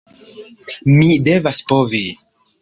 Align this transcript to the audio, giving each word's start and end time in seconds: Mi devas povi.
Mi 0.95 1.09
devas 1.27 1.61
povi. 1.73 2.03